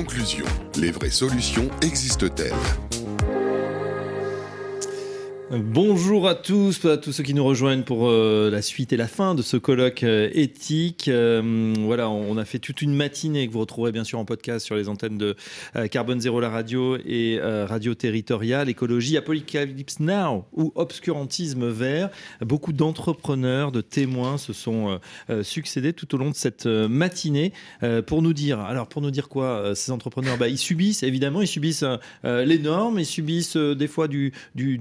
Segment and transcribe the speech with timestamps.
[0.00, 0.46] conclusion.
[0.78, 2.89] Les vraies solutions existent-elles?
[5.52, 9.08] Bonjour à tous, à tous ceux qui nous rejoignent pour euh, la suite et la
[9.08, 11.08] fin de ce colloque euh, éthique.
[11.08, 14.64] Euh, voilà, on, a fait toute une matinée que vous retrouverez bien sûr en podcast
[14.64, 15.34] sur les antennes de
[15.90, 22.10] Carbone Zéro la radio et Radio Territoriale, Écologie, Apocalypse Now ou Obscurantisme Vert.
[22.42, 25.00] Beaucoup d'entrepreneurs, de témoins se sont
[25.42, 27.52] succédés tout au long de cette matinée
[28.06, 31.48] pour nous dire, alors pour nous dire quoi, ces entrepreneurs, bah, ils subissent évidemment, ils
[31.48, 31.84] subissent
[32.24, 34.32] les normes, ils subissent des fois du,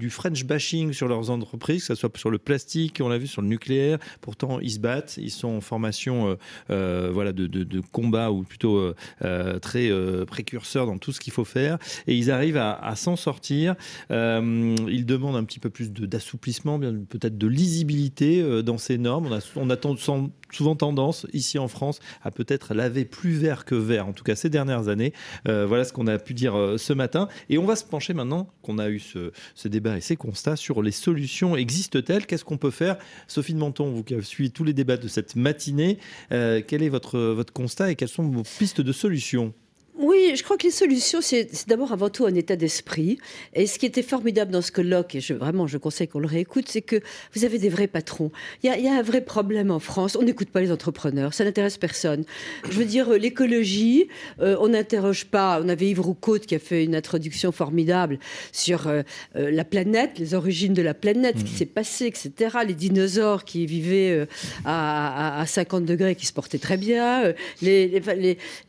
[0.09, 3.47] French sur leurs entreprises, que ce soit sur le plastique, on l'a vu sur le
[3.47, 3.97] nucléaire.
[4.21, 6.35] Pourtant, ils se battent, ils sont en formation euh,
[6.69, 9.89] euh, voilà, de, combat ou plutôt euh, très
[10.25, 11.77] précurseurs dans tout ce qu'il faut faire.
[12.07, 13.75] Et ils arrivent à, s'en sortir.
[14.09, 19.29] ils demandent un petit peu plus d'assouplissement, peut-être de lisibilité dans ces normes.
[19.55, 24.07] On a, on souvent tendance ici en France à peut-être laver plus vert que vert,
[24.07, 25.13] en tout cas ces dernières années.
[25.45, 27.27] voilà ce qu'on a pu dire ce matin.
[27.49, 30.55] Et on va se pencher maintenant qu'on a eu ce, ce débat et ces constats
[30.55, 32.97] sur les solutions existent-elles Qu'est-ce qu'on peut faire?
[33.27, 35.97] Sophie de Menton, vous qui avez suivi tous les débats de cette matinée,
[36.31, 39.53] euh, quel est votre, votre constat et quelles sont vos pistes de solutions?
[39.99, 43.17] Oui, je crois que les solutions, c'est d'abord avant tout un état d'esprit.
[43.53, 46.27] Et ce qui était formidable dans ce colloque, et je, vraiment je conseille qu'on le
[46.27, 47.01] réécoute, c'est que
[47.33, 48.31] vous avez des vrais patrons.
[48.63, 50.15] Il y a, un vrai problème en France.
[50.15, 52.23] On n'écoute pas les entrepreneurs, ça n'intéresse personne.
[52.69, 54.07] Je veux dire, l'écologie,
[54.39, 55.61] euh, on n'interroge pas.
[55.61, 58.19] On avait Yves Roucault qui a fait une introduction formidable
[58.53, 59.01] sur euh,
[59.35, 61.57] euh, la planète, les origines de la planète, ce qui mmh.
[61.57, 62.59] s'est passé, etc.
[62.65, 64.25] Les dinosaures qui vivaient
[64.63, 67.33] à, à, 50 degrés, qui se portaient très bien.
[67.61, 68.01] Les,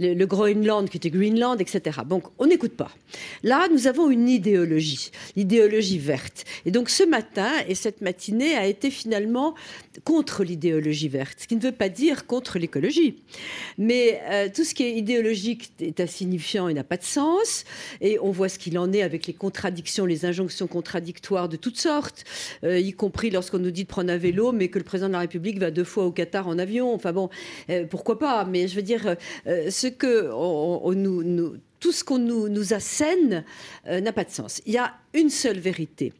[0.00, 2.00] le Groenland qui était Greenland, etc.
[2.08, 2.90] Donc, on n'écoute pas.
[3.42, 6.44] Là, nous avons une idéologie, l'idéologie verte.
[6.64, 9.54] Et donc, ce matin et cette matinée a été finalement
[10.04, 13.16] contre l'idéologie verte, ce qui ne veut pas dire contre l'écologie.
[13.76, 17.64] Mais euh, tout ce qui est idéologique est insignifiant et n'a pas de sens.
[18.00, 21.78] Et on voit ce qu'il en est avec les contradictions, les injonctions contradictoires de toutes
[21.78, 22.24] sortes,
[22.64, 25.14] euh, y compris lorsqu'on nous dit de prendre un vélo, mais que le président de
[25.14, 26.94] la République va deux fois au Qatar en avion.
[26.94, 27.28] Enfin bon,
[27.68, 28.44] euh, pourquoi pas?
[28.44, 29.16] Mais je veux dire,
[29.46, 31.09] ce que on, nous
[31.80, 33.44] tout ce qu'on nous, assène
[33.88, 34.60] euh, n'a pas de sens.
[34.66, 36.12] Il y a une seule vérité.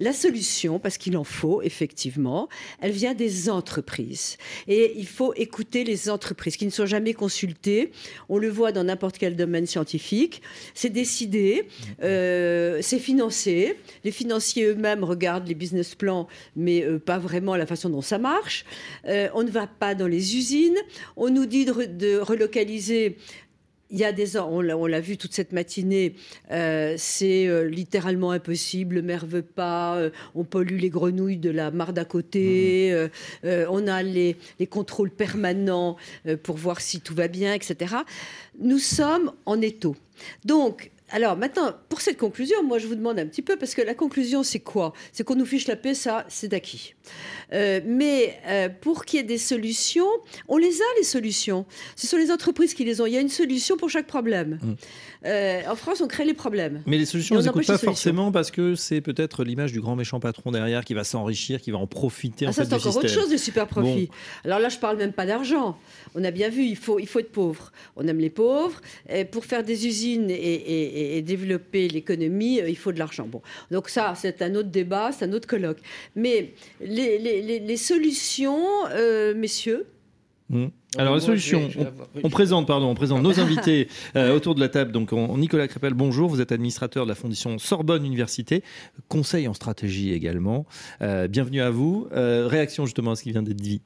[0.00, 2.48] La solution, parce qu'il en faut effectivement,
[2.80, 4.36] elle vient des entreprises.
[4.68, 7.90] Et il faut écouter les entreprises qui ne sont jamais consultées.
[8.28, 10.40] On le voit dans n'importe quel domaine scientifique.
[10.72, 11.66] C'est décidé,
[12.04, 13.76] euh, c'est financé.
[14.04, 18.18] Les financiers eux-mêmes regardent les business plans, mais euh, pas vraiment la façon dont ça
[18.18, 18.64] marche.
[19.04, 20.78] on ne va pas dans les usines.
[21.16, 23.16] On nous dit de relocaliser
[23.90, 26.14] il y a des ans, on l'a vu toute cette matinée,
[26.50, 28.96] euh, c'est euh, littéralement impossible.
[28.96, 29.96] Le maire veut pas.
[29.96, 33.08] Euh, on pollue les grenouilles de la mare d'à côté.
[33.44, 33.48] Mmh.
[33.68, 35.96] on a les, les contrôles permanents
[36.42, 37.96] pour voir si tout va bien, etc.
[38.60, 39.96] Nous sommes en étau.
[40.44, 43.82] Donc, alors maintenant, pour cette conclusion, moi je vous demande un petit peu, parce que
[43.82, 44.92] la conclusion c'est quoi?
[45.12, 46.94] C'est qu'on nous fiche la paix, ça c'est d'acquis.
[47.52, 50.08] Euh, mais euh, pour qu'il y ait des solutions,
[50.48, 51.66] on les a les solutions.
[51.96, 53.06] Ce sont les entreprises qui les ont.
[53.06, 54.58] Il y a une solution pour chaque problème.
[54.62, 54.72] Mmh.
[55.26, 56.82] Euh, en France, on crée les problèmes.
[56.86, 59.96] Mais les solutions, on ne les pas forcément parce que c'est peut-être l'image du grand
[59.96, 62.46] méchant patron derrière qui va s'enrichir, qui va en profiter.
[62.46, 64.10] Ah, en ça, c'est encore autre chose, le super profit.
[64.44, 65.78] Alors là, je parle même pas d'argent.
[66.14, 67.72] On a bien vu, il faut, il faut être pauvre.
[67.96, 68.80] On aime les pauvres.
[69.08, 73.26] Et pour faire des usines et, développer l'économie, euh, il faut de l'argent.
[73.26, 75.78] Bon, donc ça, c'est un autre débat, c'est un autre colloque.
[76.16, 79.86] Mais les, solutions, euh, messieurs,
[80.50, 80.68] Hmm.
[80.96, 81.68] Alors la solution,
[82.24, 84.92] on, présente, pardon, on présente nos invités euh, autour de la table.
[84.92, 88.64] Donc Nicolas Crépel, bonjour, vous êtes administrateur de la fondation Sorbonne Université,
[89.08, 90.64] conseil en stratégie également.
[91.02, 92.08] Euh, bienvenue à vous.
[92.12, 93.82] Euh, réaction justement à ce qui vient d'être dit.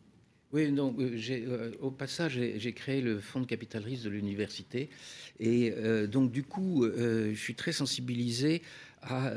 [0.53, 0.97] Oui, donc
[1.81, 4.91] au passage, j'ai créé le fonds de capital risque de l'université
[5.41, 5.73] et
[6.09, 8.61] donc du coup, je suis très sensibilisé
[9.01, 9.33] à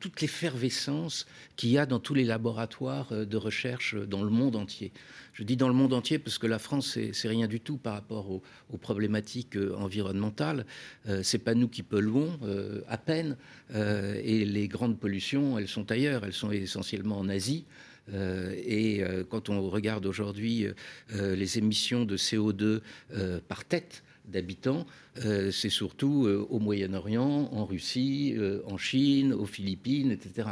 [0.00, 1.26] toute l'effervescence
[1.56, 4.90] qu'il y a dans tous les laboratoires de recherche dans le monde entier.
[5.34, 7.94] Je dis dans le monde entier parce que la France, c'est rien du tout par
[7.94, 8.42] rapport aux,
[8.78, 10.64] problématiques euh, environnementales.
[11.08, 13.36] Euh, c'est pas nous qui polluons euh, à peine.
[13.74, 16.24] et les grandes pollutions, elles sont ailleurs.
[16.24, 17.64] Elles sont essentiellement en Asie.
[18.12, 20.66] Et quand on regarde aujourd'hui
[21.12, 22.80] les émissions de CO2
[23.48, 24.86] par tête, d'habitants,
[25.24, 30.48] euh, c'est surtout euh, au Moyen-Orient, en Russie, euh, en Chine, aux Philippines, etc.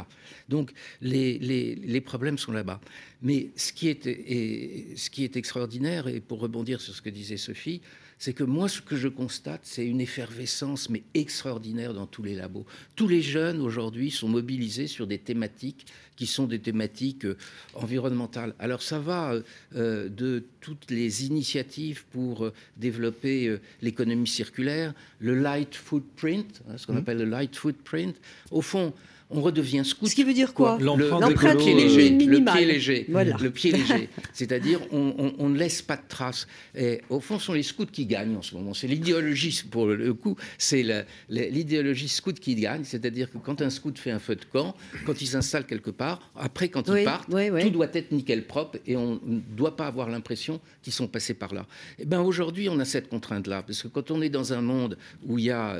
[0.47, 2.79] Donc les, les, problèmes sont là-bas.
[3.21, 7.37] Mais ce qui, est, ce qui est extraordinaire, et pour rebondir sur ce que disait
[7.37, 7.81] Sophie,
[8.23, 12.35] c'est que moi, ce que je constate, c'est une effervescence, mais extraordinaire dans tous les
[12.35, 12.65] labos.
[12.95, 17.35] Tous les jeunes aujourd'hui sont mobilisés sur des thématiques qui sont des thématiques euh,
[17.73, 18.55] environnementales.
[18.59, 19.33] Alors ça va
[19.75, 26.87] euh, de toutes les initiatives pour euh, développer l'économie circulaire, le light footprint, hein, ce
[26.87, 26.97] qu'on mmh.
[26.97, 28.15] appelle le light footprint.
[28.51, 28.93] Au fond,
[29.33, 30.07] on redevient scout.
[30.09, 32.09] Ce qui veut dire quoi, L'empreinte léger.
[32.11, 33.05] Le pied léger.
[33.09, 34.09] Le pied léger.
[34.33, 36.47] C'est-à-dire, on, ne laisse pas de traces.
[36.75, 38.73] Et au fond, ce sont les scouts qui gagnent en ce moment.
[38.73, 40.85] C'est l'idéologie, pour le coup, c'est
[41.29, 42.83] l'idéologie scout qui gagne.
[42.83, 44.75] C'est-à-dire que quand un scout fait un feu de camp,
[45.05, 48.95] quand il s'installe quelque part, après, quand il part, tout doit être nickel propre et
[48.95, 51.65] on ne doit pas avoir l'impression qu'ils sont passés par là.
[51.97, 53.63] Et eh ben aujourd'hui, on a cette contrainte-là.
[53.63, 55.77] Parce que quand on est dans un monde où il y a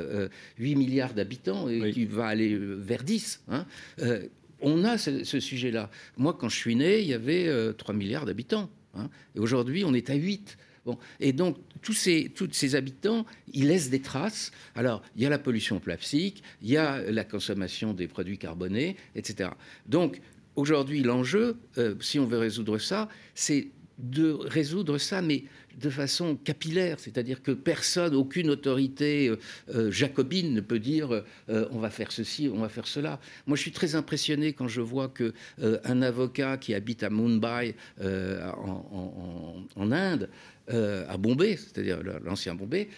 [0.58, 3.66] 8 euh, milliards d'habitants et qui va aller euh, vers 10, Hein.
[4.00, 4.26] Euh,
[4.60, 5.90] on a ce, sujet-là.
[6.16, 8.70] Moi, quand je suis né, il y avait 3 euh, milliards d'habitants.
[8.96, 9.10] Hein.
[9.34, 10.56] et aujourd'hui, on est à 8.
[10.86, 10.98] Bon.
[11.18, 14.52] Et donc, tous ces, ces habitants, ils laissent des traces.
[14.74, 18.96] Alors, il y a la pollution plastique, il y a la consommation des produits carbonés,
[19.14, 19.50] etc.
[19.86, 20.20] Donc,
[20.56, 23.68] aujourd'hui, l'enjeu, euh, si on veut résoudre ça, c'est
[23.98, 25.44] de résoudre ça, mais
[25.80, 29.38] de façon capillaire, c'est-à-dire que personne, aucune autorité euh,
[29.74, 33.20] euh, jacobine ne peut dire euh, on va faire ceci, on va faire cela.
[33.46, 37.74] Moi, je suis très impressionné quand je vois que un avocat qui habite à Mumbai,
[38.00, 40.28] en, Inde,
[40.68, 42.88] à Bombay, c'est-à-dire l'ancien Bombay,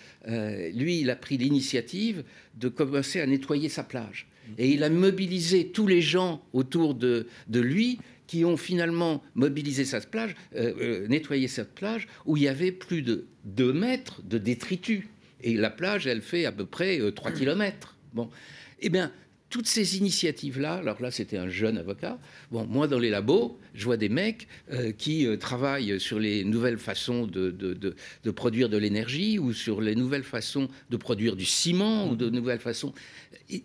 [0.75, 2.25] lui, il a pris l'initiative
[2.57, 4.27] de commencer à nettoyer sa plage.
[4.59, 9.85] Et il a mobilisé tous les gens autour de, de lui qui ont finalement mobilisé
[9.85, 14.23] cette plage, euh, euh, nettoyé cette plage, où il y avait plus de 2 mètres
[14.23, 15.05] de détritus.
[15.43, 17.97] Et la plage, elle fait à peu près 3 euh, km.
[18.15, 18.31] Bon.
[18.81, 19.13] Eh bien,
[19.49, 22.19] toutes ces initiatives-là, alors là, c'était un jeune avocat.
[22.51, 24.49] Bon, moi, dans les labos, je vois des mecs
[24.99, 30.25] qui travaillent sur les nouvelles façons de, de, produire de l'énergie ou sur les nouvelles
[30.25, 32.93] façons de produire du ciment ou de nouvelles façons.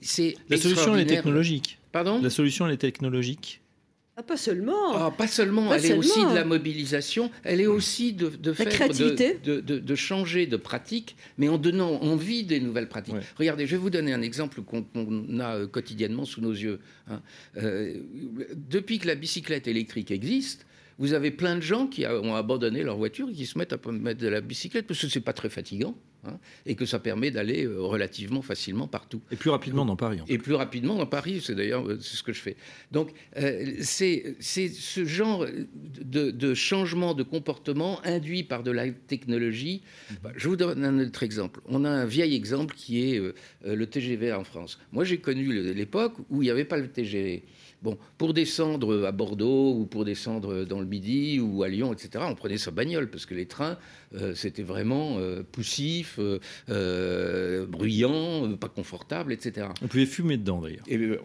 [0.02, 1.80] C'est La solution, elle est technologique.
[1.92, 2.22] Pardon?
[2.22, 3.61] La solution, elle est technologique.
[4.22, 4.96] Ah, pas seulement.
[4.96, 5.74] Ah, pas seulement.
[5.74, 7.32] elle est aussi de la mobilisation.
[7.44, 12.02] Elle est aussi de, de faire de, de, de, changer de pratique, mais en donnant
[12.02, 13.16] envie des nouvelles pratiques.
[13.38, 16.80] Regardez, je vais vous donner un exemple qu'on a euh, quotidiennement sous nos yeux.
[17.10, 17.22] Hein.
[17.58, 17.96] Euh,
[18.70, 20.66] depuis que la bicyclette électrique existe,
[21.00, 23.92] vous avez plein de gens qui ont abandonné leur voiture et qui se mettent à
[23.92, 25.96] mettre de la bicyclette parce que c'est pas très fatigant.
[26.24, 26.38] Hein,
[26.68, 29.22] et que ça permet d'aller euh, relativement facilement partout.
[29.32, 30.20] Et plus rapidement dans Paris.
[30.28, 32.58] Et plus rapidement dans Paris, c'est d'ailleurs euh, ce que je fais.
[32.92, 35.48] Donc euh, c'est ce genre
[35.80, 39.82] de, changement de comportement induit par de la technologie.
[40.12, 40.18] Mhm.
[40.22, 41.60] Bah, je vous donne un autre exemple.
[41.66, 43.22] On a un vieil exemple qui est
[43.66, 44.80] le TGV en France.
[44.92, 47.44] Moi j'ai connu l'époque où il n'y avait pas le TGV.
[47.82, 52.24] Bon, pour descendre à Bordeaux ou pour descendre dans le Midi ou à Lyon, etc.,
[52.28, 53.78] on prenait sa bagnole parce que les trains,
[54.14, 59.68] euh, c'était vraiment euh, poussif, euh, bruyant, pas confortable, etc.
[59.82, 60.84] On pouvait fumer dedans d'ailleurs.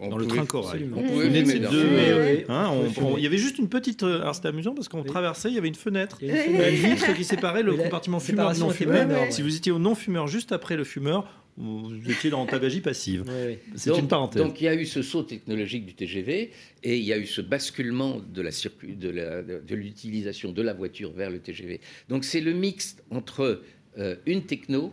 [0.08, 0.88] dans le train corail.
[0.96, 1.70] On pouvait fumer dedans.
[2.48, 2.70] Hein,
[3.18, 4.02] il y avait juste une petite.
[4.02, 7.62] Alors c'était amusant parce qu'on traversait, il y avait une fenêtre, une vitre qui séparait
[7.62, 9.08] le compartiment fumeur non fumeur.
[9.30, 13.24] Si vous étiez au non fumeur juste après le fumeur, vous étiez dans tabagie passive.
[13.74, 14.42] C'est une parenthèse.
[14.42, 16.50] Donc il y a eu ce saut technologique du TGV
[16.82, 21.38] et il y a eu ce basculement de l'utilisation de, de, la voiture vers le
[21.38, 21.80] TGV.
[22.08, 23.62] Donc c'est le mix entre
[23.98, 24.92] euh, une techno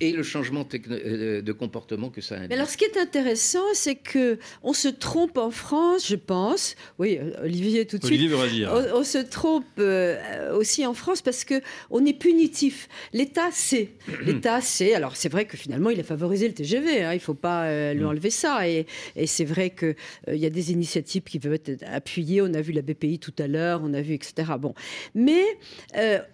[0.00, 2.52] et le changement euh, de comportement que ça a.
[2.52, 6.76] alors, ce qui est intéressant, c'est que on se trompe en France, je pense.
[6.98, 8.36] Oui, euh, Olivier, tout de Olivier suite.
[8.36, 8.92] Veut réagir.
[8.94, 11.60] On, se trompe euh, aussi en France parce que
[11.90, 12.88] on est punitif.
[13.12, 13.90] L'État sait.
[14.24, 14.94] L'État sait.
[14.94, 17.02] Alors, c'est vrai que finalement, il a favorisé le TGV.
[17.02, 18.06] Hein, il ne faut pas lui mm.
[18.06, 18.68] enlever ça.
[18.68, 18.86] Et,
[19.16, 19.94] et c'est vrai qu'il
[20.28, 22.42] il y a des initiatives qui peuvent être appuyées.
[22.42, 23.80] On a vu la BPI tout à l'heure.
[23.84, 24.52] On a vu, etc.
[24.58, 24.74] Bon,
[25.14, 25.44] mais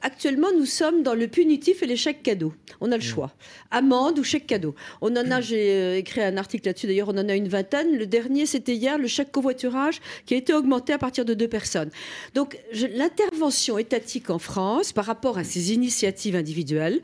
[0.02, 2.54] actuellement, nous sommes dans le punitif et l'échec cadeau.
[2.80, 3.07] On a le mm.
[3.07, 3.34] choix
[3.71, 4.75] amende ou chèque cadeau.
[5.00, 7.97] On en a, j'ai euh, écrit un article là-dessus, d'ailleurs, on en a une vingtaine.
[7.97, 11.49] Le dernier, c'était hier, le chèque covoiturage qui a été augmenté à partir de deux
[11.49, 11.91] personnes.
[12.35, 17.00] Donc, l'intervention étatique en France par rapport à ces initiatives individuelles,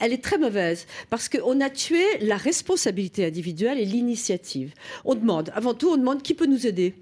[0.00, 4.72] elle est très mauvaise parce qu'on a tué la responsabilité individuelle et l'initiative.
[5.04, 6.94] On demande, avant tout, on demande qui peut nous aider.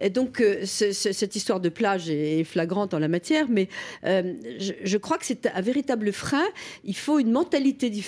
[0.00, 3.68] Et donc, euh, cette histoire de plage est flagrante en la matière, mais
[4.04, 6.46] euh, je, je crois que c'est un véritable frein.
[6.84, 8.07] Il faut une mentalité différente.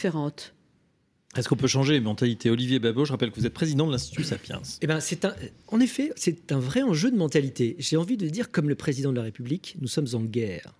[1.36, 2.50] Est-ce qu'on peut changer les mentalités?
[2.50, 4.60] Olivier Babot, je rappelle que vous êtes président de l'Institut Sapiens.
[4.80, 5.34] Eh ben, c'est un,
[5.68, 7.76] en effet, c'est un vrai enjeu de mentalité.
[7.78, 10.74] J'ai envie de dire, comme le président de la République, nous sommes en guerre.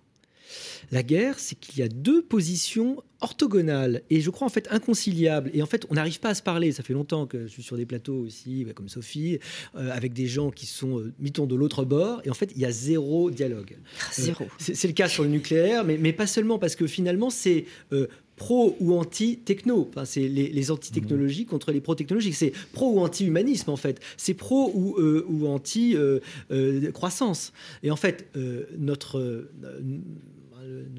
[0.91, 5.49] La guerre, c'est qu'il y a deux positions orthogonales et je crois en fait inconciliables.
[5.53, 6.73] Et en fait, on n'arrive pas à se parler.
[6.73, 9.39] Ça fait longtemps que je suis sur des plateaux aussi, bah, comme Sophie,
[9.75, 12.21] euh, avec des gens qui sont, euh, mitons de l'autre bord.
[12.25, 13.77] Et en fait, il y a zéro dialogue.
[14.01, 14.45] Ah, zéro.
[14.57, 17.65] c'est le cas sur le nucléaire, mais, mais, pas seulement, parce que finalement, c'est
[18.41, 19.87] pro ou anti-techno.
[19.87, 22.33] Enfin, c'est les, anti-technologies contre les pro-technologiques.
[22.33, 23.99] C'est pro ou anti-humanisme, en fait.
[24.17, 27.53] C'est pro ou, euh, anti-croissance.
[27.83, 28.27] et en fait,
[28.79, 29.45] notre,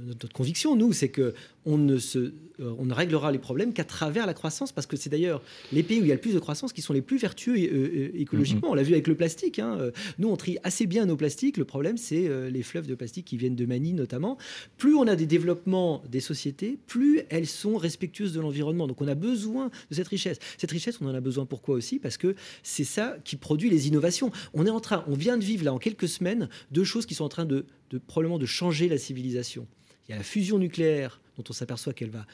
[0.07, 3.85] notre conviction, nous, c'est que on ne, se, euh, on ne réglera les problèmes qu'à
[3.85, 5.42] travers la croissance, parce que c'est d'ailleurs
[5.73, 7.54] les pays où il y a le plus de croissance qui sont les plus vertueux
[7.54, 8.69] euh, euh, écologiquement.
[8.69, 8.73] Mm-hmm.
[8.73, 9.59] On l'a vu avec le plastique.
[9.59, 9.90] Hein.
[10.19, 11.57] Nous, on trie assez bien nos plastiques.
[11.57, 14.38] Le problème, c'est les fleuves de plastique qui viennent de Mani, notamment.
[14.76, 18.87] Plus on a des développements des sociétés, plus elles sont respectueuses de l'environnement.
[18.87, 20.38] Donc, on a besoin de cette richesse.
[20.59, 21.99] Cette richesse, on en a besoin pourquoi aussi?
[21.99, 24.31] Parce que c'est ça qui produit les innovations.
[24.54, 27.14] On est en train, on vient de vivre là en quelques semaines deux choses qui
[27.14, 29.66] sont en train de, de probablement de changer la civilisation.
[30.07, 32.27] Il y a la fusion nucléaire dont on s'aperçoit qu'elle va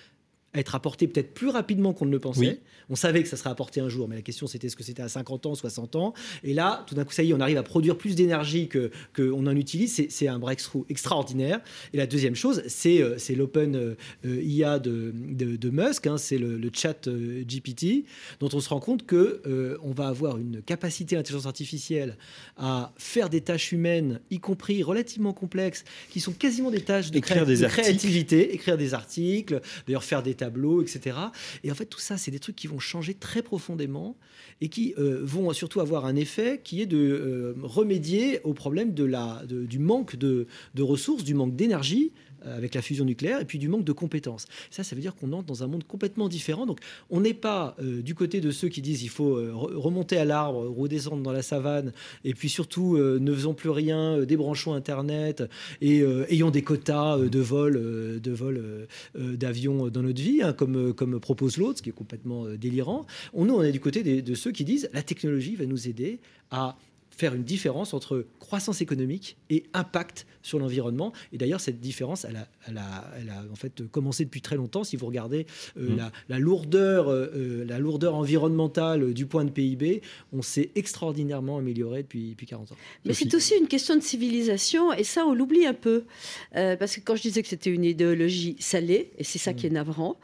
[0.55, 2.61] être apporté peut-être plus rapidement qu'on ne le pensait.
[2.91, 5.03] On savait que ça serait apporté un jour, mais la question c'était est-ce que c'était
[5.03, 6.15] à 50 ans, 60 ans?
[6.43, 8.91] Et là, tout d'un coup, ça y est, on arrive à produire plus d'énergie que
[9.15, 10.07] qu'on en utilise.
[10.09, 11.61] C'est un breakthrough extraordinaire.
[11.93, 16.59] Et la deuxième chose, c'est euh, l'open euh, IA de, de, Musk, hein, c'est le,
[16.73, 18.05] chat euh, GPT,
[18.41, 19.43] dont on se rend compte que
[19.83, 22.17] on va avoir une capacité d'intelligence artificielle
[22.57, 27.15] à faire des tâches humaines, y compris relativement complexes, qui sont quasiment des tâches de,
[27.15, 31.17] des créativité, écrire des articles, d'ailleurs faire des tableaux, etc.
[31.65, 34.17] Et en fait, tout ça, c'est des trucs qui vont changer très profondément
[34.61, 38.95] et qui euh, vont surtout avoir un effet qui est de euh, remédier au problème
[38.95, 42.13] de la, du manque de, de ressources, du manque d'énergie
[42.45, 44.47] avec la fusion nucléaire, et puis du manque de compétences.
[44.71, 46.67] Ça, ça veut dire qu'on entre dans un monde complètement différent.
[46.67, 46.81] Donc,
[47.11, 50.25] on n'est pas euh, du côté de ceux qui disent il faut euh, remonter à
[50.25, 51.93] l'arbre, redescendre dans la savane,
[52.25, 55.43] et puis surtout ne faisons plus rien, débranchons Internet
[55.81, 61.21] et ayons des quotas de vol, de vol d'avions dans notre vie, hein, comme, comme
[61.21, 63.07] propose l'autre, ce qui est complètement délirant.
[63.33, 66.21] On, nous, on est du côté de ceux qui disent la technologie va nous aider
[66.51, 66.77] à
[67.19, 71.13] faire une différence entre croissance économique et impact sur l'environnement.
[71.33, 74.55] Et d'ailleurs, cette différence, elle a, elle, a, elle a, en fait commencé depuis très
[74.55, 74.85] longtemps.
[74.85, 75.47] Si vous regardez
[75.77, 76.11] euh, mmh.
[76.29, 80.01] la, lourdeur, euh, euh, la lourdeur environnementale du point de PIB,
[80.33, 82.77] on s'est extraordinairement amélioré depuis, depuis 40 ans.
[83.05, 86.05] Mais c'est aussi une question de civilisation, et ça, on l'oublie un peu.
[86.53, 89.71] parce que quand je disais que c'était une idéologie salée, et c'est ça qui est
[89.71, 89.75] mmh.
[89.75, 90.17] navrant,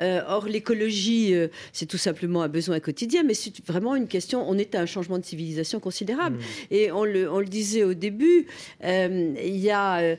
[0.00, 1.34] or l'écologie,
[1.72, 4.86] c'est tout simplement un besoin quotidien, mais c'est vraiment une question, on est à un
[4.86, 6.35] changement de civilisation considérable.
[6.36, 6.40] Mmh.
[6.70, 8.46] Et on le, on le, disait au début,
[8.82, 10.16] il y a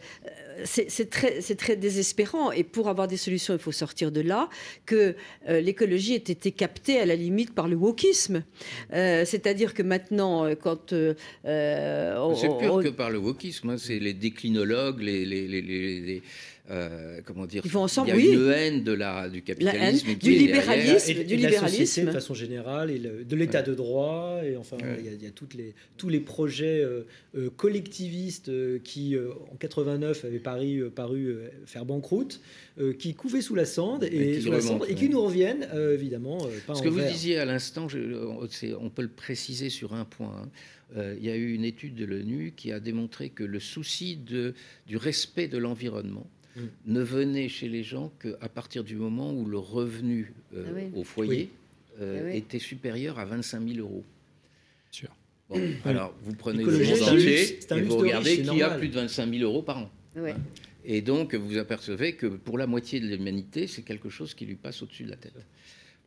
[0.58, 2.52] euh, c'est très, très, désespérant.
[2.52, 4.50] Et pour avoir des solutions, il faut sortir de là,
[4.86, 5.16] que
[5.48, 8.44] euh, l'écologie ait été captée à la limite par le wokisme.
[8.94, 10.90] Euh, c'est-à-dire que maintenant, quand...
[10.90, 13.78] c'est pire que par le wokisme, hein.
[13.78, 16.24] c'est les déclinologues, les, les, les
[16.70, 20.16] euh, comment dire Ils vont ensemble, Il y a une haine de la, du capitalisme,
[20.16, 22.06] du libéralisme, et, du libéralisme.
[22.06, 25.76] de façon générale, et de l'état de droit, et enfin, il, y a, toutes les,
[25.96, 27.04] tous les projets euh,
[27.38, 28.52] euh, collectivistes
[28.84, 32.42] qui, en 89, avaient paru, paru faire banqueroute,
[33.00, 34.50] qui couvaient sous la cendre et, qui,
[34.90, 36.38] et qui nous reviennent, évidemment.
[36.66, 37.88] Pas Ce que vous disiez à l'instant,
[38.80, 40.50] on peut le préciser sur un point.
[40.98, 41.14] Hein.
[41.18, 44.54] il y a eu une étude de l'ONU qui a démontré que le souci de,
[44.86, 46.92] du respect de l'environnement Mm.
[46.94, 51.04] ne venait chez les gens qu'à partir du moment où le revenu euh, ah au
[51.04, 51.50] foyer
[52.02, 54.04] euh, ah était supérieur à 25 000 euros.
[54.92, 55.10] Sûr.
[55.86, 59.44] alors, vous prenez le monde entier et vous regardez qui a plus de 25 000
[59.44, 59.92] euros par an.
[60.18, 60.34] Hein.
[60.84, 64.56] Et donc, vous apercevez que pour la moitié de l'humanité, c'est quelque chose qui lui
[64.56, 65.34] passe au-dessus de la tête.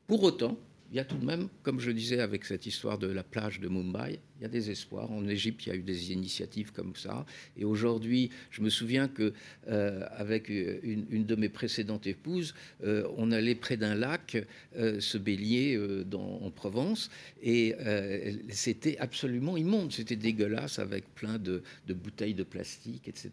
[0.06, 0.58] Pour autant,
[0.90, 3.60] il y a tout de même, comme je disais avec cette histoire de la plage
[3.60, 5.10] de Mumbai, il y a des espoirs.
[5.12, 7.26] En Égypte, il y a eu des initiatives comme ça.
[7.58, 9.34] Et aujourd'hui, je me souviens que
[9.68, 14.42] euh, avec une, de mes précédentes épouses, euh, on allait près d'un lac
[14.76, 17.10] euh, se baigner dans, en Provence,
[17.42, 17.74] et
[18.48, 19.92] c'était absolument immonde.
[19.92, 23.30] C'était dégueulasse avec plein de, bouteilles de plastique, etc.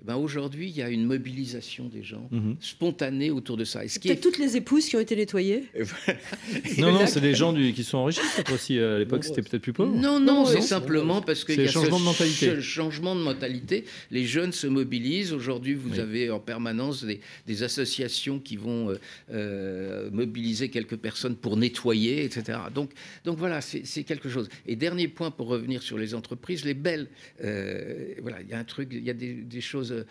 [0.00, 2.56] Et ben aujourd'hui, il y a une mobilisation des gens mhm.
[2.60, 3.80] spontanée autour de ça.
[3.86, 5.66] C'est toutes les épouses qui ont été nettoyées.
[6.78, 8.20] non, non, c'est des gens du, qui sont enrichis.
[8.52, 9.94] Aussi, à l'époque, c'était peut-être plus pauvre.
[9.94, 12.60] Non, non, c'est simplement parce qu'il y a changement ce, de mentalité.
[12.60, 13.84] changement de mentalité.
[14.10, 15.32] Les jeunes se mobilisent.
[15.32, 18.98] Aujourd'hui, vous avez en permanence des, associations qui vont euh,
[19.32, 22.58] euh, mobiliser quelques personnes pour nettoyer, etc.
[22.74, 22.92] Donc,
[23.24, 24.48] donc voilà, c'est quelque chose.
[24.66, 27.08] Et dernier point pour revenir sur les entreprises, les belles.
[27.44, 30.06] Euh, voilà, il y a un truc, il y a des, choses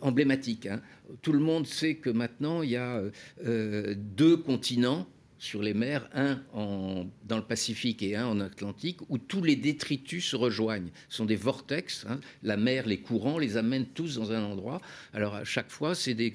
[0.00, 0.66] emblématiques.
[0.66, 0.80] Hein.
[1.20, 3.02] Tout le monde sait que maintenant, il y a
[3.44, 5.06] deux continents
[5.38, 10.24] sur les mers, un dans le Pacifique et un en Atlantique, où tous les détritus
[10.24, 10.90] se rejoignent.
[11.08, 12.06] Ce sont des vortex.
[12.08, 12.20] Hein.
[12.42, 14.80] La mer, les courants les amènent tous dans un endroit.
[15.12, 16.32] Alors à chaque fois, c'est des,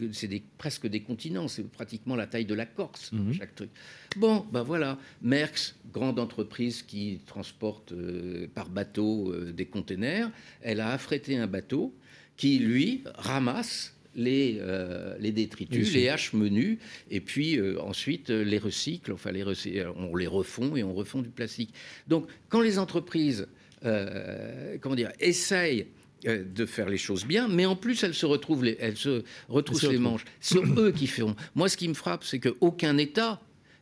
[0.58, 1.48] presque des continents.
[1.48, 3.34] C'est pratiquement la taille de la Corse, mhm.
[3.34, 3.70] chaque truc.
[4.18, 4.98] Bon, ben voilà.
[5.22, 10.30] Merckx, grande entreprise qui transporte euh, par bateau euh, des containers,
[10.62, 11.94] elle a affrété un bateau
[12.38, 16.78] qui, lui, ramasse les, euh, les détritus, les haches menus,
[17.10, 19.44] et puis euh, ensuite euh, les recyclent, enfin les
[19.96, 21.74] on les refond et on refond du plastique.
[22.08, 23.48] Donc quand les entreprises
[24.80, 25.88] comment dire, essayent
[26.24, 29.90] de faire les choses bien, mais en plus elles se retrouvent, les, elles se retroussent
[29.90, 30.24] les manches.
[30.40, 31.36] C'est eux qui feront.
[31.56, 33.42] Moi, ce qui me frappe, c'est qu'aucun État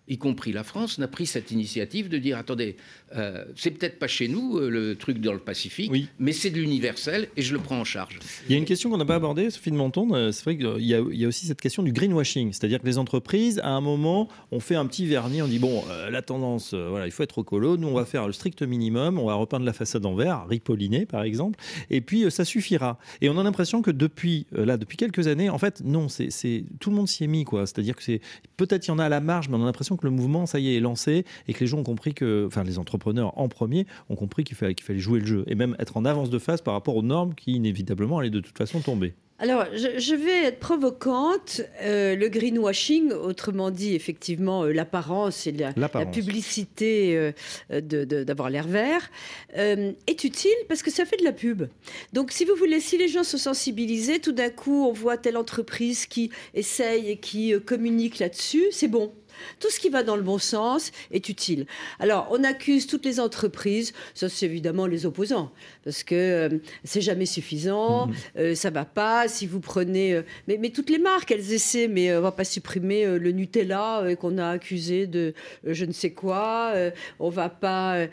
[0.10, 2.76] y compris la France, n'a pris cette initiative de dire attendez,
[3.16, 6.58] euh, c'est peut-être pas chez nous euh, le truc dans le Pacifique, mais c'est de
[6.58, 8.20] l'universel et je le prends en charge.
[8.48, 10.58] Il y a une question qu'on n'a pas abordée, Sophie de Menton, euh, c'est vrai
[10.58, 14.28] qu'il y, a aussi cette question du greenwashing, c'est-à-dire que les entreprises, à un moment,
[14.52, 17.78] on fait un petit vernis, on dit bon, la tendance, voilà, il faut être colo,
[17.78, 21.06] nous on va faire le strict minimum, on va repeindre la façade en vert, ripolliner
[21.06, 22.98] par exemple, et puis ça suffira.
[23.22, 26.90] Et on a l'impression que depuis là, depuis quelques années, en fait, non, c'est tout
[26.90, 28.22] le monde s'y est mis quoi, c'est-à-dire que c'est
[28.58, 30.60] peut-être il y en a à la marge, mais on a l'impression le mouvement, ça
[30.60, 33.48] y est, est lancé et que les gens ont compris que, enfin, les entrepreneurs en
[33.48, 36.30] premier ont compris qu'il fallait, qu'il fallait jouer le jeu et même être en avance
[36.30, 39.14] de phase par rapport aux normes qui inévitablement allaient de toute façon tomber.
[39.42, 41.62] Alors, je, vais être provocante.
[41.82, 45.72] Euh, le greenwashing, autrement dit, effectivement, euh, l'apparence et la,
[46.06, 47.32] publicité
[47.70, 49.10] euh, d'avoir l'air vert,
[49.56, 51.68] est utile parce que ça fait de la pub.
[52.12, 55.38] Donc, si vous voulez, si les gens sont sensibilisés, tout d'un coup, on voit telle
[55.38, 59.14] entreprise qui essaye et qui communique là-dessus, c'est bon.
[59.60, 61.66] Tout ce qui va dans le bon sens est utile.
[62.00, 65.52] Alors, on accuse toutes les entreprises, ça c'est évidemment les opposants,
[65.84, 66.50] parce que euh,
[66.84, 68.14] c'est jamais suffisant, mhm.
[68.38, 69.28] euh, ça va pas.
[69.28, 72.44] Si vous prenez, euh, mais, mais, toutes les marques, elles essaient, mais on va pas
[72.44, 75.34] supprimer le Nutella qu'on a accusé de
[75.66, 76.74] je ne sais quoi.
[77.20, 78.08] on va pas.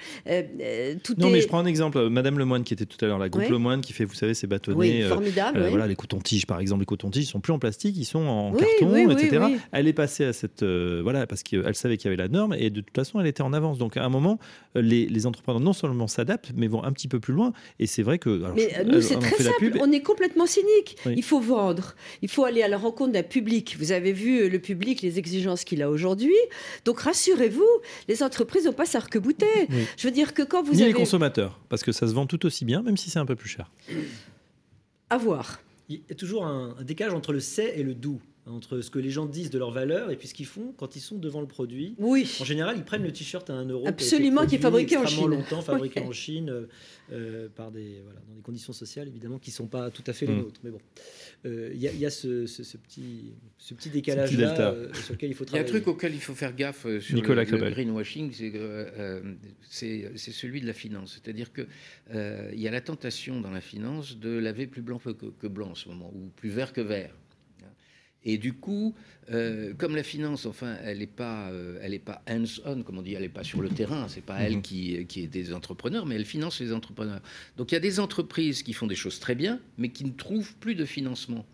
[1.02, 2.08] tout non, mais je prends un exemple.
[2.08, 4.46] Madame Lemoine qui était tout à l'heure, la groupe Lemoine qui fait, vous savez, ces
[4.46, 4.76] bâtonnets.
[4.76, 5.66] Oui, formidable.
[5.68, 9.10] Voilà, les cotons-tiges par exemple, les cotons-tiges sont plus en plastique, ils sont en carton,
[9.10, 9.44] etc.
[9.72, 12.68] Elle est passée à cette voilà parce qu'elle savait qu'il y avait la norme et
[12.68, 13.78] de toute façon, elle était en avance.
[13.78, 14.38] Donc à un moment,
[14.74, 17.52] les, entrepreneurs non seulement s'adaptent, mais vont un petit peu plus loin.
[17.78, 18.42] Et c'est vrai que.
[18.54, 19.78] mais nous, c'est très simple.
[19.80, 20.96] On est complètement cynique.
[21.06, 21.94] Il faut vendre.
[22.22, 23.76] Il faut aller à la rencontre d'un public.
[23.78, 26.34] Vous avez vu euh, le public, les exigences qu'il a aujourd'hui.
[26.84, 27.68] Donc rassurez-vous,
[28.08, 29.46] les entreprises n'ont pas s'arc-bouter.
[29.96, 30.92] Je veux dire que quand vous Ni avez.
[30.92, 33.36] les consommateurs, parce que ça se vend tout aussi bien, même si c'est un peu
[33.36, 33.70] plus cher.
[35.08, 35.60] À voir.
[35.88, 38.90] Il y a toujours un, un décalage entre le c'est et le doux entre ce
[38.90, 41.18] que les gens disent de leur valeur et puis ce qu'ils font quand ils sont
[41.18, 41.96] devant le produit.
[41.98, 42.30] Oui.
[42.40, 43.86] En général, ils prennent le t-shirt à un euro.
[43.86, 45.30] Absolument, qui est fabriqué en Chine.
[45.30, 46.66] longtemps, fabriqué en Chine, euh,
[47.12, 50.12] euh, par des, voilà, dans des conditions sociales évidemment qui ne sont pas tout à
[50.12, 50.38] fait les mm.
[50.38, 50.60] nôtres.
[50.62, 50.80] Mais bon,
[51.44, 55.66] euh, il y, a, ce, ce, petit, ce petit décalage-là sur lequel il faut travailler.
[55.68, 58.32] Il y a un truc auquel il faut faire gaffe sur Nicolas le, le, greenwashing,
[59.68, 61.20] c'est celui de la finance.
[61.20, 61.66] C'est-à-dire qu'il
[62.12, 65.70] il y a la tentation dans la finance de laver plus blanc que, que blanc
[65.70, 67.12] en ce moment, ou plus vert que vert.
[68.26, 68.92] Et du coup,
[69.30, 73.02] euh, comme la finance, enfin, elle n'est pas, euh, elle est pas hands-on, comme on
[73.02, 74.08] dit, elle n'est pas sur le terrain.
[74.08, 74.62] C'est pas elle mhm.
[74.62, 77.20] qui, qui est des entrepreneurs, mais elle finance les entrepreneurs.
[77.56, 80.10] Donc il y a des entreprises qui font des choses très bien, mais qui ne
[80.10, 81.46] trouvent plus de financement.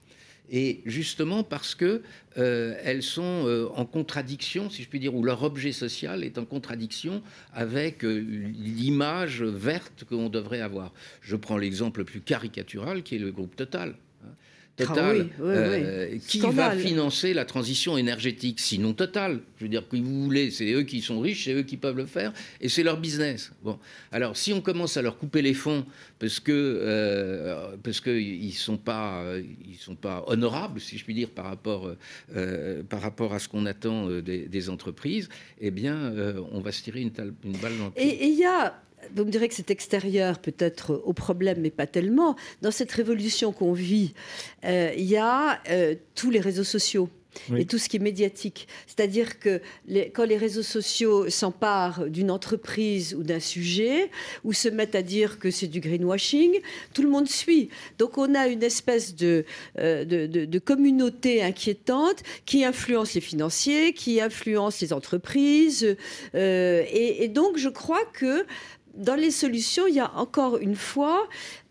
[0.51, 2.03] Et justement parce que
[2.39, 6.47] euh, elles sont en contradiction, si je puis dire, ou leur objet social est en
[6.47, 10.93] contradiction avec l'image verte qu'on devrait avoir.
[11.21, 13.95] Je prends l'exemple le plus caricatural qui est le groupe Total.
[14.77, 19.41] Total, ah euh, qui va financer la transition énergétique Sinon Total.
[19.59, 21.97] Je veux dire, que vous voulez, c'est eux qui sont riches, c'est eux qui peuvent
[21.97, 23.53] le faire, et c'est leur business.
[23.63, 23.79] Bon,
[24.13, 25.85] alors si on commence à leur couper les fonds
[26.19, 29.23] parce que euh, parce qu'ils sont pas
[29.69, 31.95] ils sont pas honorables, si je puis dire, par rapport
[32.35, 35.29] euh, par rapport à ce qu'on attend des, entreprises,
[35.61, 36.15] eh bien,
[36.53, 37.13] on va se tirer une,
[37.45, 38.25] une balle dans le pied.
[38.25, 38.81] Et il y a
[39.15, 42.37] vous me direz que c'est extérieur peut-être au problème, mais pas tellement.
[42.63, 44.15] Dans cette révolution qu'on vit,
[44.65, 47.09] euh, il y a euh, tous les réseaux sociaux.
[47.57, 48.69] et tout ce qui est médiatique.
[48.87, 49.63] C'est-à-dire que
[50.13, 54.11] quand les réseaux sociaux s'emparent d'une entreprise ou d'un sujet,
[54.45, 56.61] ou se mettent à dire que c'est du greenwashing,
[56.93, 57.71] tout le monde suit.
[57.97, 59.47] Donc on a une espèce de,
[59.79, 65.97] euh, de, communauté inquiétante qui influence les financiers, qui influence les entreprises.
[66.35, 68.45] et, et, donc je crois que
[68.95, 71.29] dans les solutions, il y a encore une fois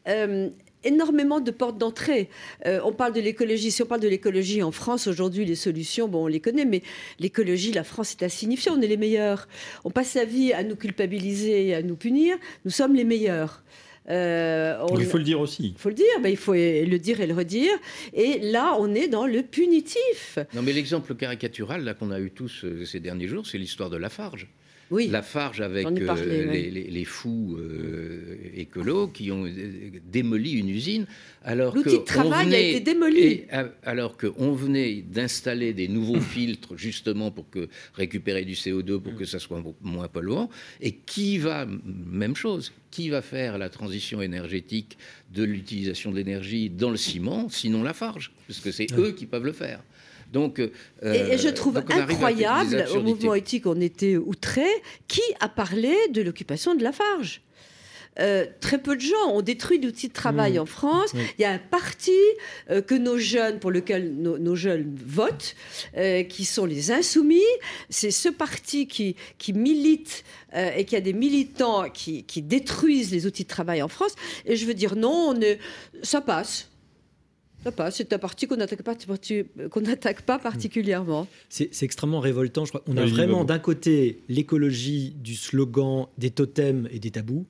[0.08, 0.50] euh,
[0.84, 2.30] énormément de portes d'entrée.
[2.66, 3.72] Euh, on parle de l'écologie.
[3.72, 6.82] Si on parle de l'écologie en France aujourd'hui, les solutions, bon, on les connaît, mais
[7.20, 8.78] l'écologie, la France est insignifiante.
[8.80, 9.48] On est les meilleurs.
[9.84, 12.38] On passe sa vie à nous culpabiliser et à nous punir.
[12.66, 13.64] Nous sommes les meilleurs.
[14.10, 15.74] Euh, il faut le dire aussi.
[15.76, 17.72] Il faut le dire, ben, il faut le dire et le redire.
[18.14, 20.40] Et là, on est dans le punitif.
[20.56, 23.98] Non, mais l'exemple caricatural là qu'on a eu tous ces derniers jours, c'est l'histoire de
[23.98, 24.48] Lafarge.
[24.92, 25.08] Oui.
[25.08, 30.70] Lafarge avec parlé, euh, les, les- les fous euh, écolos qui ont euh, démoli une
[30.70, 31.06] usine.
[31.44, 33.20] Alors L'outil de que travail on a venait- été démoli.
[33.22, 39.00] et, euh, alors qu'on venait d'installer des nouveaux filtres justement pour que récupérer du CO2
[39.00, 40.50] pour que ça soit mo- moins polluant.
[40.82, 44.98] Et qui va, même chose, qui va faire la transition énergétique
[45.34, 49.46] de l'utilisation de l'énergie dans le ciment, sinon Lafarge, parce que c'est eux qui peuvent
[49.46, 49.82] le faire.
[50.32, 50.72] Donc, euh,
[51.04, 55.96] Et, et je trouve donc incroyable, au mouvement éthique, on était outrés, qui a parlé
[56.12, 57.42] de l'occupation de Lafarge
[58.20, 61.12] Euh, très peu de gens ont détruit l'outil de travail en France.
[61.14, 61.22] Oui.
[61.38, 62.12] Il y a un parti
[62.70, 65.56] euh, que nos jeunes, pour lequel nos, nos jeunes votent,
[65.98, 67.52] euh, qui sont les insoumis.
[67.90, 73.12] C'est ce parti qui, qui milite euh, et qui a des militants qui, qui détruisent
[73.12, 74.16] les outils de travail en France.
[74.46, 75.58] Et je veux dire, non, on est,
[76.04, 76.71] ça passe.
[77.64, 77.98] Ça passe.
[77.98, 78.96] C'est un parti qu'on n'attaque pas,
[79.70, 81.28] qu'on n'attaque pas particulièrement.
[81.50, 82.66] C'est c'est extrêmement révoltant.
[82.66, 82.84] Je crois.
[82.88, 87.46] On a vraiment d'un côté l'écologie du slogan, des totems et des tabous,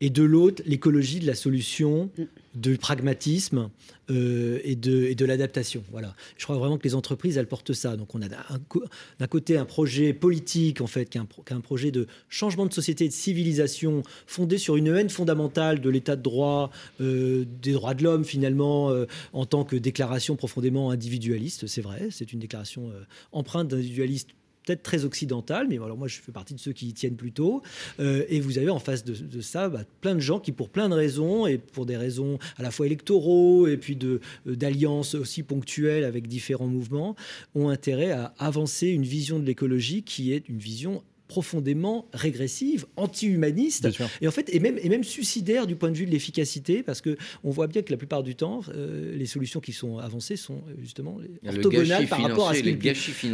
[0.00, 2.22] et de l'autre l'écologie de la solution, Mm.
[2.54, 3.70] du pragmatisme
[4.10, 5.84] euh, et de, et de l'adaptation.
[5.92, 6.14] Voilà.
[6.36, 7.96] Je crois vraiment que les entreprises elles portent ça.
[7.96, 11.52] Donc on a d'un côté un projet politique en fait, qui est un, pro- qui
[11.52, 15.80] est un projet de changement de société, et de civilisation fondé sur une haine fondamentale
[15.80, 20.34] de l'état de droit, euh, des droits de l'homme finalement, euh, en tant que déclaration
[20.36, 21.66] profondément individualiste.
[21.66, 22.90] C'est vrai, c'est une déclaration
[23.32, 24.30] empreinte d'individualiste
[24.76, 27.62] très occidentale, mais alors moi je fais partie de ceux qui y tiennent plutôt.
[28.00, 30.88] Euh, et vous avez en face de, ça bah, plein de gens qui, pour plein
[30.88, 35.42] de raisons, et pour des raisons à la fois électoraux et puis euh, d'alliances aussi
[35.42, 37.16] ponctuelles avec différents mouvements,
[37.54, 43.88] ont intérêt à avancer une vision de l'écologie qui est une vision profondément régressive, anti-humaniste,
[44.20, 47.00] et en fait, et même, et même suicidaire du point de vue de l'efficacité, parce
[47.00, 50.36] que on voit bien que la plupart du temps, euh, les solutions qui sont avancées
[50.36, 52.78] sont euh, justement Le orthogonales par rapport à ce qu'il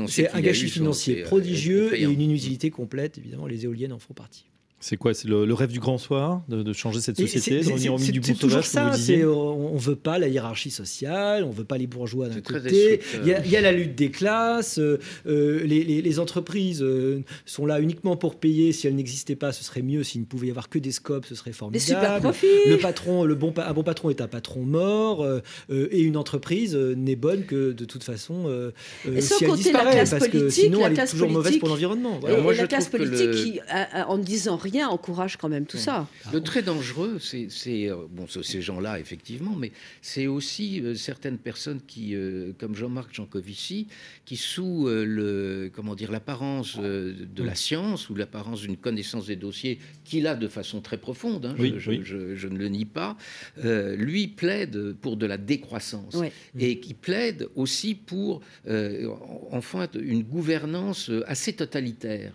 [0.09, 3.19] c'est un gâchis financier euh, prodigieux et une inutilité complète.
[3.19, 4.45] Évidemment, les éoliennes en font partie.
[4.87, 7.63] C'est quoi C'est le, le rêve du grand soir de, de changer cette Et société,
[7.63, 9.15] c'est- de revenir au c'est- milieu du toujours sauvage, comme ça.
[9.15, 12.43] vous euh, on, on veut pas la hiérarchie sociale, on veut pas les bourgeois d'un
[12.43, 12.99] côté.
[12.99, 13.21] destructeur.
[13.25, 14.79] Il y, a, il y a la lutte des classes.
[14.79, 18.73] euh, euh, les, les- les entreprises euh, sont là uniquement pour payer.
[18.73, 20.03] Si elles n'existaient pas, ce serait mieux.
[20.03, 21.87] S'il ne pouvait y avoir que des scopes, ce serait Les formidable.
[21.87, 22.47] super profits.
[22.69, 26.03] Le patron, le bon, pa- un bon patron est un patron mort, euh, euh, et
[26.03, 28.71] une entreprise euh, n'est bonne que de toute façon euh,
[29.09, 31.01] euh, Et sans si elle compter la disparaît, classe parce que politique, sinon la elle
[31.01, 32.17] est toujours mauvaise pour l'environnement.
[32.17, 32.35] Et, Voilà.
[32.35, 33.61] Alors moi, et je la classe politique le- qui,
[34.09, 36.09] en ne disant rien, encourage quand même tout ça.
[36.33, 39.71] Le très dangereux, c'est c'est, euh, bon, c'est ces gens-là effectivement, mais
[40.03, 43.87] c'est aussi euh, certaines personnes qui, euh, comme Jean-Marc Jancovici,
[44.25, 49.27] qui sous euh, le comment dire l'apparence euh, de la science ou l'apparence d'une connaissance
[49.27, 52.01] des dossiers qu'il a de façon très profonde, hein, je, Oui, je- oui.
[52.03, 53.17] je- je ne le nie pas,
[53.65, 56.33] euh, lui plaide pour de la décroissance Ouais.
[56.59, 59.09] et qui plaide aussi pour euh,
[59.51, 62.33] enfin une gouvernance assez totalitaire.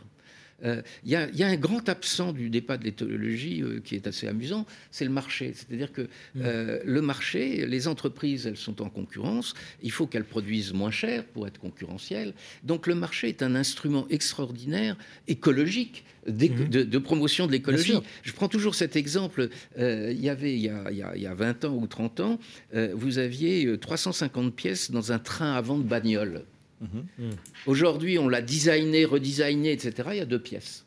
[0.64, 3.80] Euh, Il y, a- il y a un grand absent du débat de l'éthologie euh,
[3.84, 5.54] qui est assez amusant, c'est le marché.
[5.56, 10.74] C'est-à-dire que euh, le marché, les entreprises, elles sont en concurrence, il faut qu'elles produisent
[10.74, 12.34] moins cher pour être concurrentielles.
[12.64, 16.04] Donc le marché est un instrument extraordinaire écologique.
[16.28, 16.68] Mhm.
[16.70, 17.94] De, de promotion de l'écologie.
[18.24, 19.50] Je prends toujours cet exemple.
[19.80, 21.74] Euh, il y avait, il y, a, il y a- il y a 20 ans
[21.74, 22.38] ou 30 ans,
[22.76, 26.44] euh, vous aviez euh, 350 pièces dans un train à vente bagnole.
[26.82, 27.32] Mhm.
[27.66, 30.10] Aujourd'hui, on l'a designé, redesigné, etc.
[30.12, 30.86] Il y a deux pièces.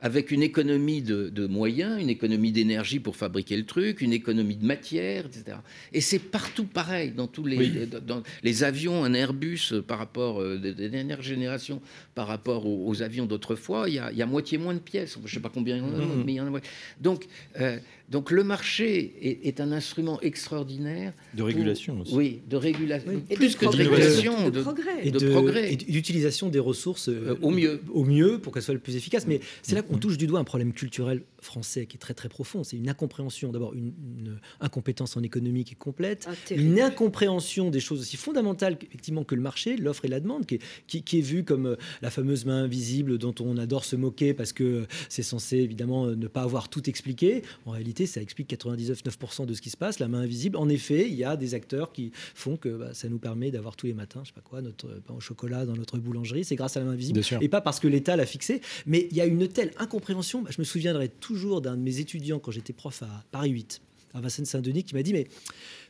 [0.00, 4.54] Avec une économie de, de moyens, une économie d'énergie pour fabriquer le truc, une économie
[4.54, 5.56] de matière, etc.
[5.92, 7.72] Et c'est partout pareil, dans tous les, Oui.
[8.06, 11.82] dans les avions, un Airbus euh, par rapport euh, de, de dernière génération,
[12.14, 14.78] par rapport aux, aux avions d'autrefois, il y, a, il y a moitié moins de
[14.78, 15.16] pièces.
[15.18, 16.22] Je ne sais pas combien il y en a, Mhm.
[16.24, 16.50] mais il y en a.
[16.50, 16.60] moins.
[17.00, 17.26] Donc,
[17.60, 21.12] euh, donc le marché est, est un instrument extraordinaire.
[21.34, 22.14] De régulation aussi.
[22.14, 23.10] Oui, de régulation.
[23.12, 23.22] Oui.
[23.30, 25.00] Et Plus de que de régulation, De de, progrès.
[25.02, 25.72] et de de- progrès.
[25.72, 27.80] et d'utilisation des ressources euh, Euh, au mieux.
[27.92, 29.26] au mieux pour qu'elles soient le plus efficaces.
[29.26, 32.28] Mais c'est là qu'on touche du doigt un problème culturel français qui est très très
[32.28, 32.64] profond.
[32.64, 37.70] C'est une incompréhension, d'abord une, une incompétence en économie qui est complète, Ah, une incompréhension
[37.70, 41.02] des choses aussi fondamentales effectivement que le marché, l'offre et la demande, qui est, qui,
[41.02, 44.52] qui est vue comme euh, la fameuse main invisible dont on adore se moquer parce
[44.52, 47.42] que euh, c'est censé évidemment euh, ne pas avoir tout expliqué.
[47.66, 49.98] En réalité, ça explique 99,9% de ce qui se passe.
[49.98, 53.08] La main invisible, en effet, il y a des acteurs qui font que bah, ça
[53.08, 55.76] nous permet d'avoir tous les matins, je sais pas quoi, notre pain au chocolat dans
[55.76, 56.44] notre boulangerie.
[56.44, 58.60] C'est grâce à la main invisible et pas parce que l'État l'a fixé.
[58.86, 60.42] Mais il y a une telle incompréhension.
[60.42, 63.82] Bah, je me souviendrai toujours d'un de mes étudiants quand j'étais prof à Paris 8,
[64.14, 65.26] à Vincennes-Saint-Denis, qui m'a dit Mais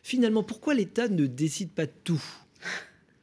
[0.02, 2.20] finalement, pourquoi l'État ne décide pas de tout?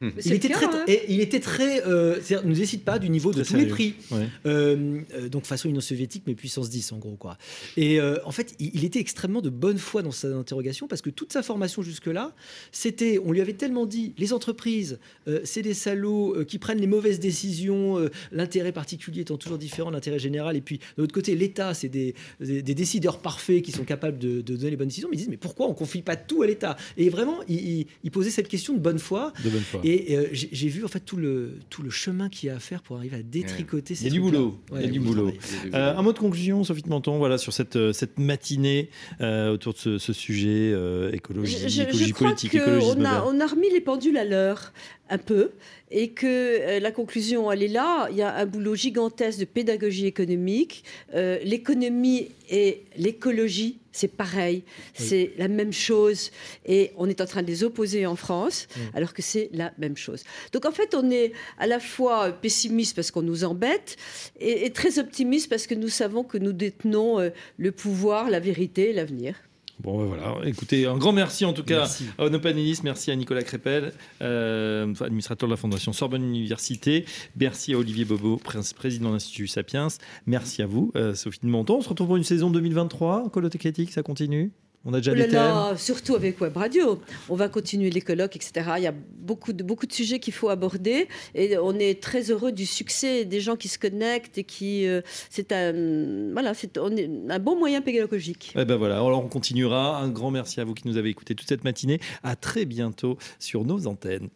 [0.01, 0.83] Mais Il était, cas, très, hein.
[0.87, 1.85] et il était très.
[1.87, 3.95] euh, c'est-à-dire, ne décide pas du niveau de tous les prix.
[4.11, 4.27] Ouais.
[4.45, 7.15] Euh, euh, donc façon Union soviétique, mais puissance 10 en gros.
[7.15, 7.37] quoi.
[7.77, 11.01] Et euh, en fait, il, il était extrêmement de bonne foi dans sa interrogation parce
[11.01, 12.33] que toute sa formation jusque-là,
[12.71, 13.19] c'était.
[13.23, 16.87] On lui avait tellement dit les entreprises, euh, c'est des salauds euh, qui prennent les
[16.87, 20.55] mauvaises décisions, euh, l'intérêt particulier étant toujours différent de l'intérêt général.
[20.57, 24.17] Et puis de l'autre côté, l'État, c'est des, des- des décideurs parfaits qui sont capables
[24.19, 25.07] de, de donner les bonnes décisions.
[25.09, 26.75] Mais ils disent mais pourquoi on confie pas tout à l'État?
[26.97, 29.31] Et vraiment, il, il- il posait cette question de bonne foi.
[29.43, 29.81] De bonne foi.
[29.87, 32.59] Et euh, j'ai vu en fait tout le, tout le chemin qu'il y a à
[32.59, 34.57] faire pour arriver à détricoter Il y ces a du boulot.
[34.71, 35.31] Il y a Ouais, du oui, boulot.
[35.75, 38.89] Euh, un mot de conclusion, Sophie de Menton, voilà, sur cette, euh, cette matinée
[39.21, 42.95] euh, autour de ce, ce sujet euh, écologie, Je, je- écologie je crois politique, écologisme
[42.95, 44.73] qu'on a, on a remis les pendules à l'heure
[45.09, 45.51] un peu
[45.91, 48.07] et que euh, la conclusion, elle est là.
[48.11, 50.83] Il y a un boulot gigantesque de pédagogie économique.
[51.13, 54.63] Euh, L'économie et l'écologie, c'est pareil.
[54.93, 56.31] C'est la même chose.
[56.65, 58.97] Et on est en train de les opposer en France, Mm.
[58.97, 60.23] alors que c'est la même chose.
[60.51, 63.95] Donc en fait, on est à la fois pessimiste parce qu'on nous embête
[64.39, 68.39] et, et très optimiste parce que nous savons que nous détenons euh, le pouvoir, la
[68.39, 69.35] vérité, l'avenir.
[69.83, 70.35] Bon, ben voilà.
[70.45, 72.05] Écoutez, un grand merci en tout cas Merci.
[72.17, 77.05] à Onopanelis, merci à Nicolas Crépel, euh, administrateur de la Fondation Sorbonne Université.
[77.37, 79.87] Merci à Olivier Bobo, pré- président de l'Institut Sapiens.
[80.27, 81.75] Merci à vous, euh, Sophie de Menton.
[81.77, 83.29] On se retrouve pour une saison 2023.
[83.31, 84.51] Colotte critique, ça continue?
[84.85, 87.01] On a déjà Oh là des thèmes là, surtout avec Web Radio.
[87.27, 88.69] On va continuer les colloques, etc.
[88.77, 91.07] Il y a beaucoup de, beaucoup de sujets qu'il faut aborder.
[91.33, 94.85] Et on est très heureux du succès des gens qui se connectent et qui.
[94.87, 98.53] euh, c'est un, voilà, c'est on est un bon moyen pédagogique.
[98.55, 99.97] Eh ben voilà, alors on continuera.
[99.97, 101.99] Un grand merci à vous qui nous avez écoutés toute cette matinée.
[102.21, 104.29] À très bientôt sur nos antennes.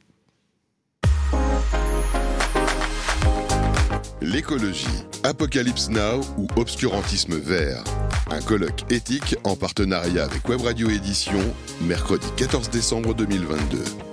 [4.22, 4.86] L'écologie,
[5.24, 7.84] Apocalypse Now ou Obscurantisme vert.
[8.30, 11.40] Un colloque éthique en partenariat avec Web Radio Édition,
[11.82, 14.09] mercredi 14 décembre 2022.